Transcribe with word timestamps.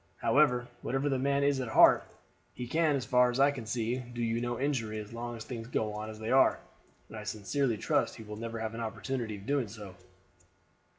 However, 0.17 0.67
whatever 0.81 1.09
the 1.09 1.19
man 1.19 1.43
is 1.43 1.59
at 1.59 1.67
heart, 1.67 2.03
he 2.55 2.65
can, 2.65 2.95
as 2.95 3.05
far 3.05 3.29
as 3.29 3.39
I 3.39 3.53
see, 3.65 3.97
do 3.99 4.23
you 4.23 4.41
no 4.41 4.59
injury 4.59 4.97
as 4.97 5.13
long 5.13 5.37
as 5.37 5.45
things 5.45 5.67
go 5.67 5.93
on 5.93 6.09
as 6.09 6.17
they 6.17 6.31
are, 6.31 6.59
and 7.07 7.15
I 7.15 7.23
sincerely 7.23 7.77
trust 7.77 8.15
he 8.15 8.23
will 8.23 8.35
never 8.35 8.57
have 8.57 8.73
an 8.73 8.81
opportunity 8.81 9.35
of 9.37 9.45
doing 9.45 9.67
so." 9.67 9.93